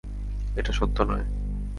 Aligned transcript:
এটা 0.55 0.71
সত্য 0.71 0.97
নয়! 1.03 1.25